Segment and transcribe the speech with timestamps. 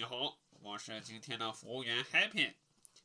[0.00, 2.54] 你好，我是今天的服务员 Happy，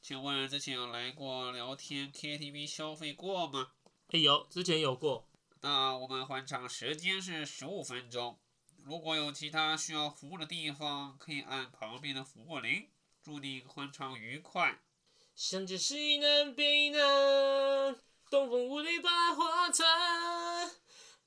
[0.00, 3.72] 请问之前有来过聊天 KTV 消费过吗？
[4.12, 5.28] 哎有，之前有过。
[5.62, 8.38] 那我们欢唱时间是十五分钟，
[8.84, 12.86] 如果有其他需要服务的地方，可以按旁边的服务铃。
[13.20, 14.78] 祝你欢唱愉快。
[15.34, 17.96] 相见西南北南，
[18.30, 19.84] 东风无力百花残。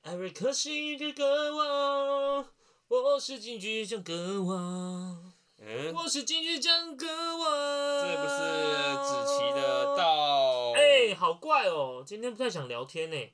[0.03, 2.47] 艾瑞克是一个歌王，
[2.87, 5.28] 我是金曲奖歌王，
[5.71, 7.05] 嗯，我是金曲奖歌
[7.37, 7.47] 王。
[8.01, 8.33] 这不是
[9.05, 10.71] 子琪的道？
[10.71, 13.33] 哎、好怪哦，今天不太想聊天呢。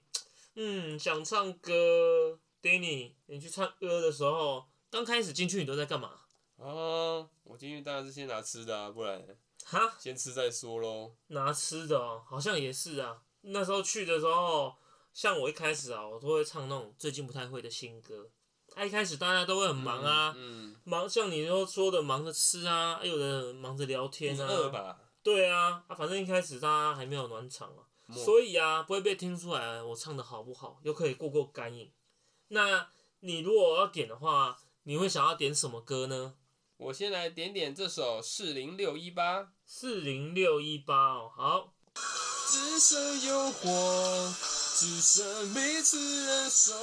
[0.55, 2.37] 嗯，想唱歌。
[2.61, 6.09] Danny，你去唱歌的时候，刚开始进去你都在干嘛？
[6.57, 9.25] 啊，我进去当然是先拿吃的啊，不然
[9.63, 9.95] 哈？
[9.97, 11.13] 先吃再说喽。
[11.27, 13.21] 拿吃的哦，好像也是啊。
[13.43, 14.75] 那时候去的时候，
[15.13, 18.29] 像我一开始啊，我都会唱那种最近不太会的新歌。
[18.75, 24.45] 啊，一开始大家都会很忙啊，嗯，忙像你说说的忙着吃啊，有的忙着聊天啊。
[24.45, 24.97] 饿吧？
[25.23, 27.81] 对啊，啊，反正一开始大家还没有暖场啊，
[28.13, 31.91] 所以啊，不会被听出来我唱的好不好，又可以过过干瘾。
[32.49, 32.89] 那
[33.21, 36.35] 你如果要点的话，你会想要点什么歌呢？
[36.77, 39.53] 我先来点点这首四零六一八。
[39.65, 41.73] 四零六一八哦，好。
[42.47, 46.73] 只剩诱惑，只剩彼此忍受，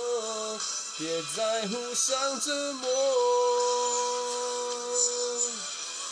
[0.98, 2.88] 别再互相折磨，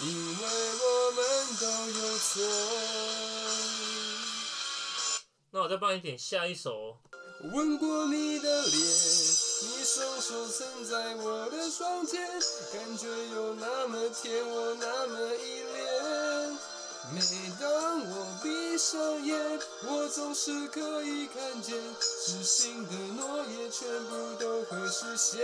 [0.03, 0.45] 因为
[0.77, 1.25] 我们
[1.59, 1.65] 都
[1.99, 2.43] 有错。
[5.53, 6.99] 那我再帮你点下一首。
[7.55, 12.21] 吻过你的脸，你双手曾在我的双肩，
[12.75, 15.70] 感觉有那么甜，我那么依恋。
[17.13, 17.21] 每
[17.59, 19.37] 当我闭上眼，
[19.85, 25.41] 我总是可以看见，痴心的诺言全部都会实现。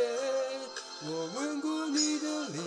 [1.09, 2.63] 我吻过你的脸，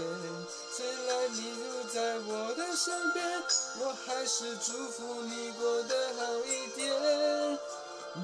[0.76, 3.42] 虽然你不在我的身边，
[3.80, 7.58] 我还是祝福你过得好一点。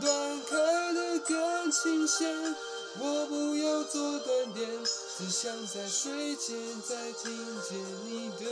[0.02, 2.56] 断开的感情线，
[3.00, 4.68] 我不要做断点，
[5.18, 8.46] 只想在睡前再听见你的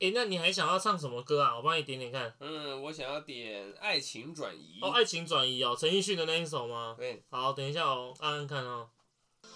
[0.00, 1.56] 诶，那你还想要唱什么歌啊？
[1.56, 2.34] 我帮你点点看。
[2.40, 4.80] 嗯，我想要点《爱情转移》。
[4.86, 6.94] 哦，爱情转移哦，陈奕迅的那一首吗？
[6.98, 8.88] 对，好，等一下哦，按按看哦。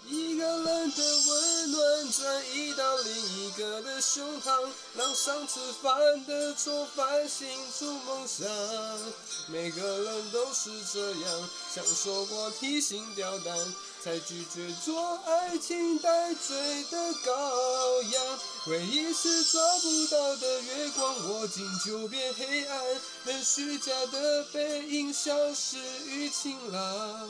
[0.07, 8.47] 一个人的温暖转移到另一个的胸膛，让上次犯的错反省出梦想。
[9.47, 13.57] 每个人都是这样，享受过提心吊胆，
[14.03, 16.55] 才拒绝做爱情带罪
[16.91, 18.39] 的羔羊。
[18.65, 22.79] 回忆是抓不到的月光，握紧就变黑暗，
[23.25, 27.29] 等虚假的背影消失于晴朗。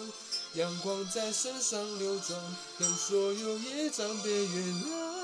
[0.56, 2.40] 阳光在身上流转，
[2.80, 5.16] 让所有业障被原谅。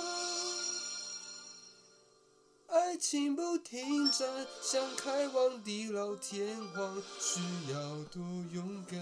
[2.68, 7.40] 爱情不停站，想开往地老天荒，需
[7.72, 8.22] 要多
[8.52, 9.00] 勇敢。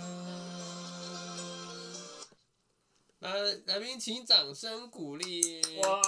[3.19, 3.31] 来，
[3.65, 5.61] 来宾请掌声鼓励。
[5.77, 5.99] 哇，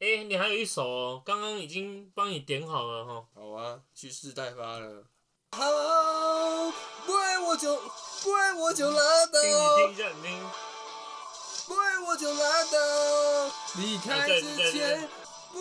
[0.00, 3.24] 诶，你还有一首哦，刚刚已经帮你点好了哈。
[3.32, 5.04] 好啊，蓄势待发了。
[5.52, 5.62] 好，
[7.06, 7.80] 不爱我就
[8.24, 9.38] 不爱我就拉倒。
[11.68, 12.76] 不爱我就拉倒，
[13.76, 14.42] 离开之
[14.72, 15.08] 前
[15.52, 15.60] 不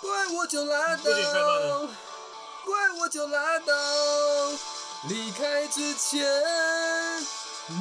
[0.00, 1.02] 不爱我就拉倒
[2.64, 3.74] 不，爱我就拉倒，
[5.10, 6.24] 离开之前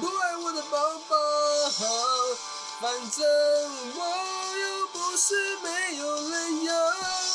[0.01, 1.15] 不爱我的宝宝，
[2.81, 3.25] 反正
[3.95, 4.01] 我
[4.57, 7.28] 又不是没有人要。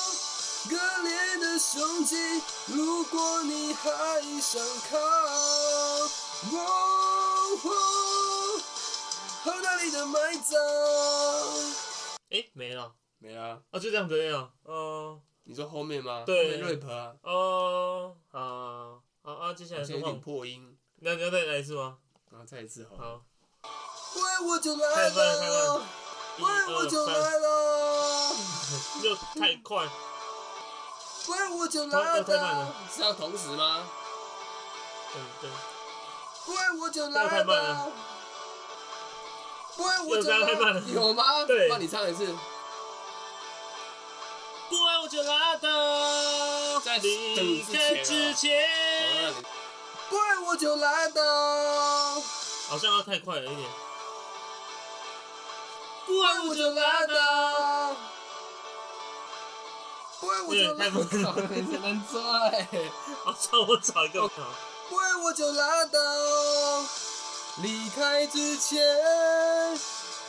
[0.68, 3.88] 割裂的胸襟，如果你还
[4.40, 4.60] 想
[4.90, 6.58] 靠，哦
[7.62, 7.68] 哦
[9.44, 10.58] 后脑里的埋葬。
[12.30, 12.94] 诶，没了。
[13.18, 14.50] 没了，哦，就这样子而已哦。
[14.64, 16.24] 哦你说后面吗？
[16.26, 20.18] 对 rap 啊，哦，好，好啊，接下来是换。
[20.20, 21.98] 破音，那你要再来一次吗？
[22.30, 23.00] 然后再一次好了。
[23.02, 23.22] 好，
[24.14, 25.86] 不爱我就来了
[26.38, 26.44] 喂，
[26.74, 28.34] 我就来了，
[29.04, 29.86] 又太快。
[31.24, 32.74] 不爱我就太来太慢了了。
[32.94, 33.88] 是要同时吗？
[35.12, 35.50] 对对，
[36.44, 37.92] 怪我就这样来太慢了了。
[39.76, 41.44] 不爱我就这样太慢了 有吗？
[41.46, 42.26] 对那你唱一次。
[44.68, 48.68] 不爱我就拉倒，在离开之前。
[49.22, 49.34] 那你
[50.10, 51.22] 不爱我就拉倒，
[52.68, 53.68] 好像要太快了一点。
[56.06, 57.96] 不不爱我就拉倒。
[60.24, 60.94] 倒，不爱我就拉倒，
[61.50, 62.68] 你只能抓哎。
[63.24, 64.22] 好，找我找一个。
[64.22, 64.28] 好
[64.88, 65.98] 不爱我就拉倒，
[67.62, 68.82] 离开之前，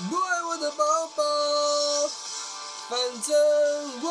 [0.09, 0.83] 不爱我的宝
[1.15, 1.23] 宝。
[2.87, 3.35] 反正
[4.01, 4.07] 我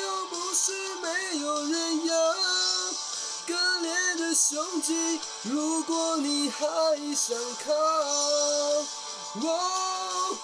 [0.00, 0.72] 又不是
[1.02, 2.16] 没有人养，
[3.46, 6.64] 可怜的兄弟，如果你还
[7.14, 7.36] 想
[7.66, 7.72] 靠，
[9.42, 10.38] 哦，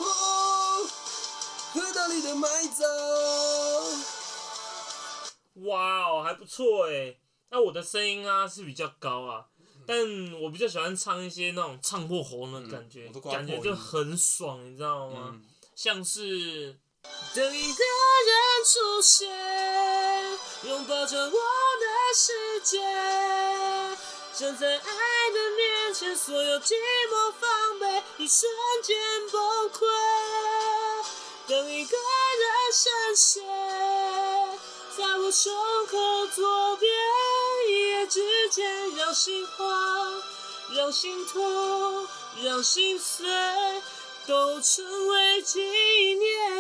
[1.73, 2.85] 河道里的埋葬。
[5.55, 7.17] 哇哦，还不错哎。
[7.51, 9.47] 那我的声音啊是比较高啊，
[9.87, 9.99] 但
[10.41, 15.31] 我比较喜欢唱一些那种唱破喉咙的感觉，感觉就很爽，你知道吗？
[15.33, 15.45] 嗯，
[15.75, 16.79] 像是
[17.35, 17.85] 等一个
[18.29, 19.29] 人出现，
[20.69, 21.35] 拥抱着我的
[22.15, 22.79] 世界，
[24.33, 26.75] 站在爱的面前，所有寂
[27.11, 28.49] 寞防备一瞬
[28.85, 28.97] 间
[29.33, 29.81] 崩溃。
[31.49, 33.43] 等一个人深陷，
[34.97, 35.53] 在我胸
[35.87, 36.93] 口左边，
[37.69, 40.23] 一夜之间让心慌，
[40.75, 42.07] 让心痛，
[42.43, 43.27] 让心碎。
[44.27, 46.51] 都成为纪念。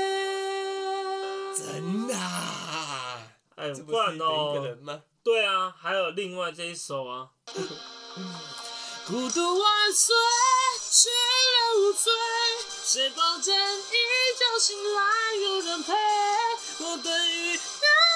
[1.55, 3.23] 真的啊？
[3.55, 5.03] 哎，这不不然是等一个哦，人吗？
[5.23, 7.29] 对啊，还有另外这一首啊。
[9.06, 10.17] 孤独万岁，
[10.81, 12.12] 失恋无罪，
[12.83, 13.93] 谁保证一
[14.37, 15.93] 觉醒来有人陪？
[16.79, 17.60] 我对于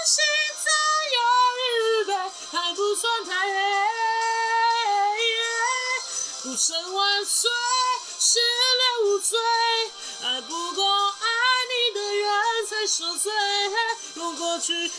[0.05, 0.23] 人心
[0.63, 0.69] 早
[1.17, 1.17] 有
[1.65, 2.13] 预备，
[2.53, 3.55] 还不算太黑。
[6.43, 7.51] 孤身万岁，
[8.21, 9.39] 失恋无罪，
[10.25, 11.27] 爱不够爱
[11.71, 13.33] 你的人才受罪。
[14.17, 14.93] 用过去悲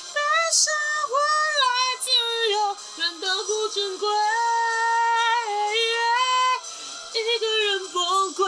[0.51, 0.73] 伤
[1.11, 1.13] 换
[1.61, 1.67] 来
[2.01, 2.09] 自
[2.49, 4.09] 由，难道不珍贵？
[7.13, 8.41] 一个人崩溃，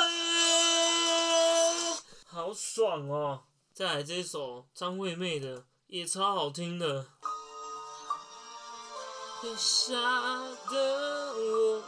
[2.25, 3.43] 好爽哦！
[3.75, 7.05] 再来这一首张惠妹的，也超好听的。
[9.41, 9.93] 被杀
[10.69, 11.81] 的我，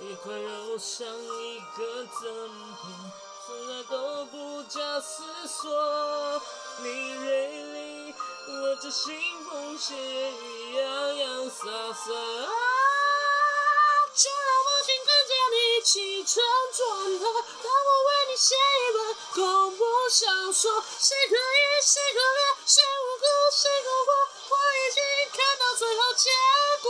[0.00, 3.12] 一块肉像一个赠品，
[3.44, 6.40] 从来都不假思索。
[6.78, 8.14] 你锐利，
[8.46, 12.12] 我这腥风血雨，洋洋洒洒。
[14.12, 16.42] 就让我紧跟着你起承
[16.76, 16.78] 转
[17.18, 17.24] 合，
[17.62, 18.98] 让我为你写一本
[19.34, 20.84] 恐怖小说。
[20.98, 21.38] 谁可疑，
[21.82, 22.82] 谁可怜，谁
[23.60, 24.10] 无辜，谁可活？
[24.48, 25.02] 我已经
[25.36, 26.30] 看到最后结
[26.80, 26.88] 果。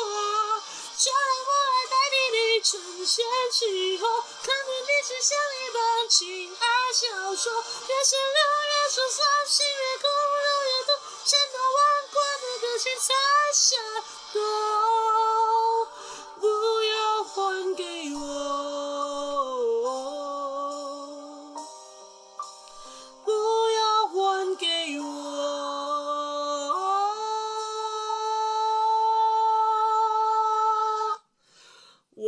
[0.97, 2.71] 就让我来代替你承
[3.07, 4.07] 先启后，
[4.43, 7.53] 看着你只像一本情爱小说。
[7.89, 10.89] 越是流越心酸，心越空，肉越痛，
[11.25, 11.79] 千刀万
[12.11, 13.15] 剐的感情才
[13.53, 13.77] 下
[14.33, 15.00] 动。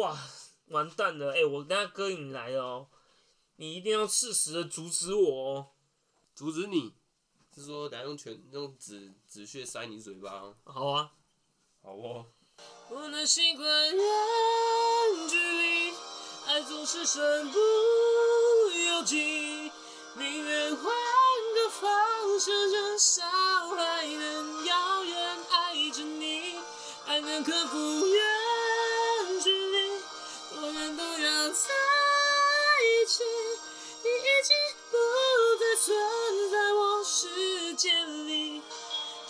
[0.02, 0.18] 哇，
[0.66, 1.32] 完蛋了！
[1.32, 2.88] 哎、我等下歌引来了哦，
[3.54, 5.66] 你一定要适时的阻止我哦。
[6.34, 6.92] 阻止你，
[7.54, 10.52] 是说等下用拳用纸纸屑塞你嘴巴？
[10.64, 11.12] 好啊。
[11.80, 12.26] 好哦。
[12.88, 15.92] 不能习惯远距离，
[16.46, 19.70] 爱总是身不由己，
[20.16, 23.22] 宁愿换个方式，至少
[23.68, 26.56] 还能遥远爱着你，
[27.06, 27.78] 爱能克服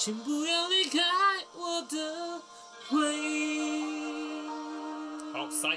[0.05, 0.99] 请不要离开
[1.55, 2.43] 我的
[2.89, 4.49] 回忆。
[5.33, 5.77] 好塞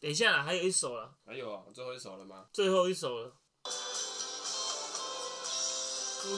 [0.00, 2.46] 等一下啦，还有一首了，还有啊，最后一首了吗？
[2.52, 3.32] 最后一首了。
[6.22, 6.30] 可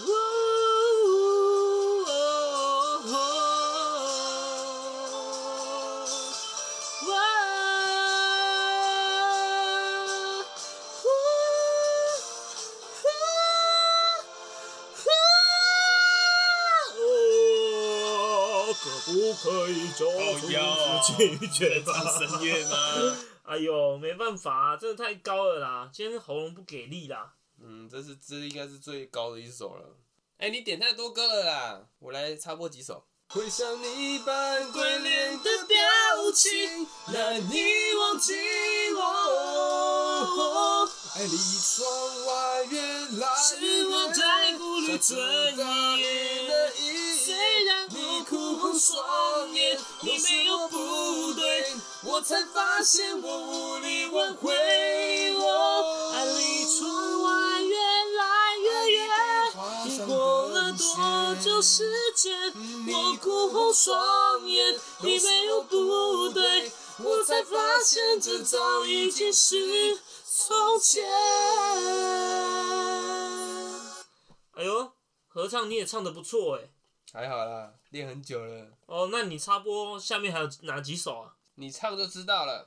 [19.93, 20.19] 就靠
[20.51, 21.93] 腰啊此拒绝吧？
[21.93, 23.17] 唱声乐吗？
[23.43, 25.91] 哎呦，没办法、啊，真的太高了啦！
[25.93, 27.35] 今天喉咙不给力啦。
[27.61, 29.97] 嗯，这是这应该是最高的一首了。
[30.39, 33.05] 哎、你点太多歌了啦，我来插播几首。
[33.29, 35.77] 会像你般鬼脸的表
[36.35, 38.35] 情，让你忘记
[38.97, 39.01] 我。
[41.15, 42.81] 爱离窗外越
[43.19, 45.19] 来是我，太顾虑尊
[45.99, 46.30] 严。
[48.71, 51.75] 我哭红双眼，你没有不对，
[52.05, 54.55] 我才发现我无力挽回
[55.35, 56.13] 我。
[56.13, 57.77] 爱离窗外越
[58.17, 59.09] 来越远，
[59.87, 62.55] 你过了多久时间？
[62.87, 71.05] 我哭红双眼，你没有不对，我才发现这早已经是从前。
[74.55, 74.93] 哎呦，
[75.27, 76.71] 合唱你也唱得不错哎。
[77.13, 78.67] 还好啦，练很久了。
[78.87, 81.33] 哦，那你插播下面还有哪几首啊？
[81.57, 82.67] 你唱就知道了。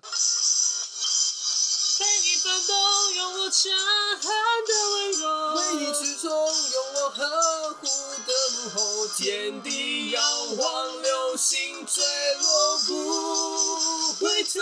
[1.97, 2.73] 陪你奋斗，
[3.11, 4.25] 用我强悍
[4.67, 5.53] 的温柔。
[5.55, 7.87] 为你去冲，用我呵护
[8.27, 9.07] 的怒吼。
[9.15, 10.21] 天地摇
[10.57, 12.03] 晃，流星坠
[12.35, 14.59] 落不回头。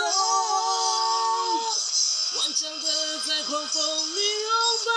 [2.38, 3.82] 顽强的在狂风
[4.14, 4.50] 里拥
[4.86, 4.90] 抱，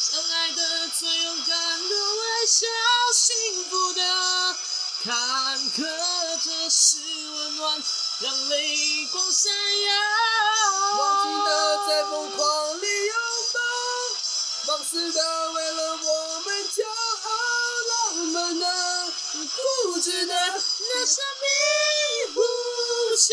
[0.00, 1.48] 相爱的最勇敢
[1.88, 2.66] 的微笑，
[3.14, 3.34] 幸
[3.70, 4.00] 福的
[5.02, 5.82] 坎坷，
[6.42, 6.98] 这是
[7.30, 7.82] 温暖，
[8.20, 9.88] 让泪光闪耀。
[10.98, 13.14] 忘情的在疯狂里拥
[13.54, 13.60] 抱，
[14.66, 16.84] 放肆的为了我们骄
[17.24, 17.28] 傲，
[17.88, 18.64] 浪漫的
[19.36, 21.48] 固执的那生命
[22.34, 22.42] 呼
[23.16, 23.32] 啸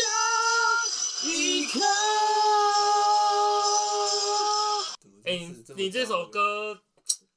[1.24, 1.80] 一刻。
[5.26, 5.28] 哎、
[5.76, 6.78] 你这首歌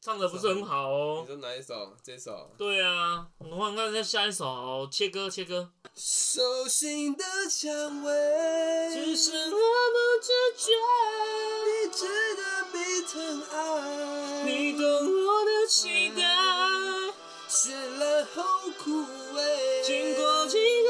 [0.05, 1.35] 唱的不是很好哦你哦。
[1.35, 1.91] 说哪一首？
[2.03, 2.51] 这首。
[2.59, 5.71] 对啊，我看看再下一首，切歌切歌。
[5.95, 8.13] 手心的蔷薇，
[8.93, 9.57] 只是我不
[10.21, 10.73] 自觉，
[11.65, 14.43] 你值得被疼爱。
[14.43, 16.21] 你懂我的期待。
[17.49, 18.43] 绚烂后
[18.77, 18.91] 枯
[19.33, 20.89] 萎，经过几个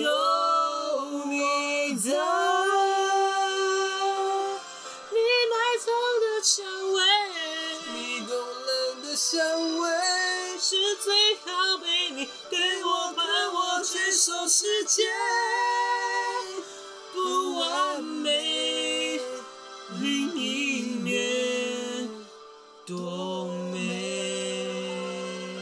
[0.00, 0.08] 有
[14.24, 15.02] 受世界
[17.12, 19.18] 不完美
[20.00, 22.08] 另一面
[22.86, 25.58] 多美。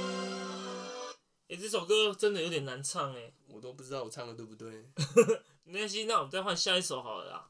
[1.49, 4.91] 哎、这首歌真的有点难唱哎，我都不知道我唱的对不对。
[5.65, 7.47] 没关系，那我们再换下一首好了啦。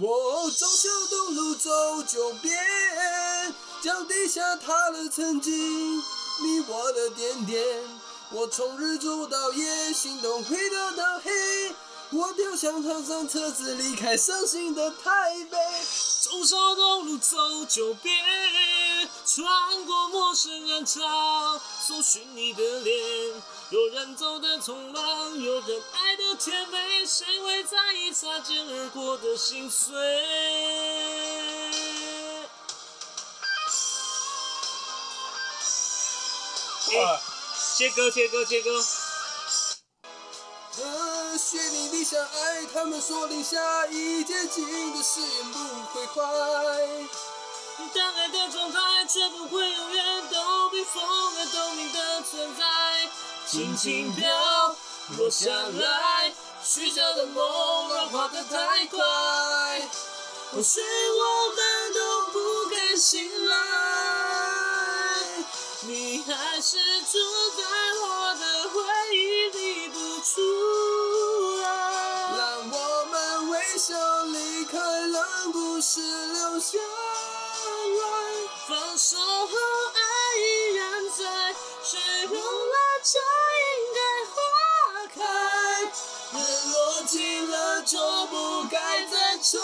[0.00, 2.56] 我中秋东路走九遍，
[3.82, 5.52] 脚底下踏了曾经
[5.98, 7.99] 你我的点点。
[8.32, 11.74] 我从日出到夜，心动回到到黑。
[12.10, 15.58] 我丢下躺上车子，离开伤心的台北。
[16.22, 18.14] 中山东路走九遍，
[19.26, 23.42] 穿过陌生人潮，搜寻你的脸。
[23.70, 29.96] 有人走的匆忙，有人爱的甜美，谁会在意擦肩而过的心碎？
[36.92, 37.20] 哎
[37.80, 38.70] 切歌，切歌，切歌。
[40.82, 46.20] 呃，学你理想爱，他们说零下一接近的誓言不会坏。
[47.94, 51.02] 当爱的状态，却不会永远都被风
[51.38, 52.62] 而透明的存在。
[53.46, 54.76] 轻轻飘
[55.16, 58.98] 落下来，许下的梦软化的太快。
[60.52, 63.56] 或许我们都不该醒来，
[65.82, 66.76] 你还是
[67.10, 67.18] 住
[67.56, 67.62] 在
[68.02, 68.76] 我的回
[69.16, 71.66] 忆里不出来。
[72.36, 76.84] 让我们微笑离开，让故事留下来。
[78.68, 79.56] 分手后
[79.94, 79.98] 爱
[80.38, 83.18] 依然在，谁用了就
[83.64, 83.98] 应该
[84.30, 84.36] 花
[85.14, 85.18] 开。
[86.32, 86.36] 日
[86.72, 89.58] 落尽了就不该再重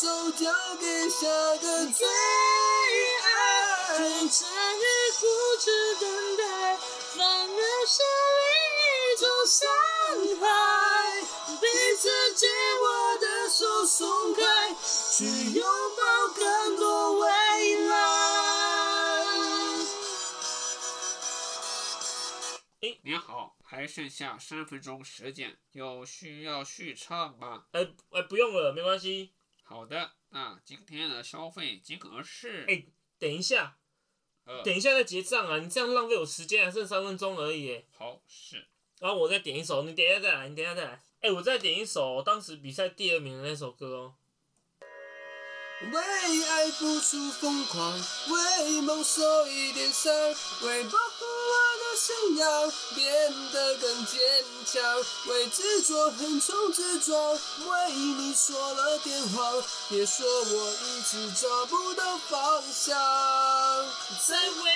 [0.00, 1.26] 手交给下
[1.56, 3.98] 个最爱。
[3.98, 4.84] 纠缠与
[5.18, 5.26] 固
[5.58, 6.76] 执等待，
[7.16, 8.00] 反而是
[8.38, 8.46] 另
[8.86, 9.68] 一种伤
[10.40, 11.20] 害。
[11.60, 12.46] 彼此借
[12.80, 14.72] 我的手松开，
[15.16, 15.24] 去
[15.58, 17.26] 拥抱更多未
[17.88, 17.96] 来。
[23.02, 27.64] 您好，还剩下三分钟时间，有需要续唱吗？
[27.72, 29.34] 哎哎，不用了，没关系。
[29.68, 32.86] 好的，那今天的消费金额是，哎
[33.18, 33.76] 等一下，
[34.44, 35.58] 呃，等一下再结账啊！
[35.58, 37.86] 你这样浪费我时间，还剩三分钟而已耶。
[37.94, 38.66] 好是，
[38.98, 41.02] 然后我再点一首，你等一下再来，你等一下再来。
[41.20, 44.14] 哎，我再点一首当时比赛第二名的那首歌哦。
[45.92, 50.14] 为爱付出疯狂，为梦受一点伤，
[50.62, 51.24] 为保护
[51.98, 54.20] 我的信仰变得更坚
[54.64, 54.80] 强，
[55.26, 62.96] 为执着横冲直撞，为你说了点谎，别说我一直找不到方向。
[64.24, 64.70] 在为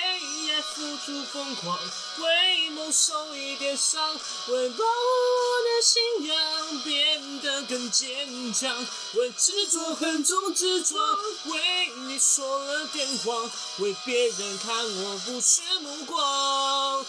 [0.53, 1.79] 爱付出疯狂，
[2.19, 4.13] 为梦受一点伤，
[4.49, 11.01] 为保护我的信仰变得更坚强，为执着横冲直撞，
[11.45, 13.49] 为你说了点谎，
[13.79, 17.05] 为别人看我不屑目光，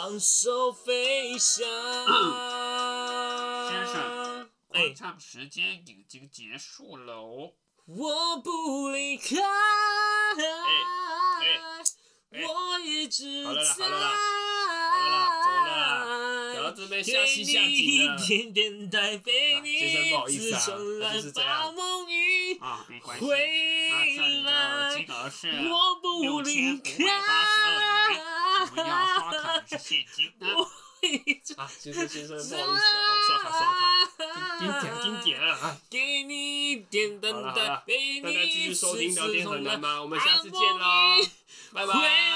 [0.00, 1.62] 昂首飞翔。
[3.68, 7.52] 先生，哎，唱时间已经结束喽。
[7.84, 9.36] 我不离开，
[11.42, 11.60] 哎
[12.32, 13.84] 我一直好了啦在。
[13.84, 14.08] 好了啦
[14.90, 23.26] 好了啦走了啦不要这边下戏下景了给你一点点带陪啊你先生不好意思啊自从来就是这样把梦与啊，没关系。
[23.26, 23.36] 回
[23.90, 25.06] 那这里的来金。
[25.14, 27.99] 额是我不六离千五百八十二元。
[28.60, 30.46] 我们要刷卡还是现金呢？
[31.56, 35.58] 啊，先生先生，不好意思啊，我刷卡刷卡，经典经典啊！
[35.62, 40.02] 啊给你一点等待好了好了，陪你大家继续收听聊天很难吗？
[40.02, 41.22] 我们下次见喽，
[41.72, 41.94] 拜拜。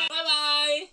[0.08, 0.53] 拜拜。